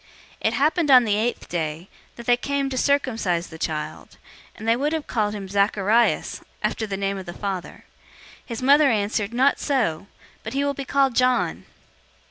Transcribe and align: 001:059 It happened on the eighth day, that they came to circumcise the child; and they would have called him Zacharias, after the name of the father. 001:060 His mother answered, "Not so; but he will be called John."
001:059 0.01 0.07
It 0.47 0.53
happened 0.53 0.89
on 0.89 1.03
the 1.03 1.15
eighth 1.15 1.47
day, 1.47 1.87
that 2.15 2.25
they 2.25 2.35
came 2.35 2.71
to 2.71 2.75
circumcise 2.75 3.45
the 3.49 3.59
child; 3.59 4.17
and 4.55 4.67
they 4.67 4.75
would 4.75 4.93
have 4.93 5.05
called 5.05 5.35
him 5.35 5.47
Zacharias, 5.47 6.41
after 6.63 6.87
the 6.87 6.97
name 6.97 7.19
of 7.19 7.27
the 7.27 7.33
father. 7.33 7.85
001:060 8.47 8.47
His 8.47 8.61
mother 8.63 8.89
answered, 8.89 9.31
"Not 9.31 9.59
so; 9.59 10.07
but 10.41 10.53
he 10.53 10.65
will 10.65 10.73
be 10.73 10.85
called 10.85 11.15
John." 11.15 11.65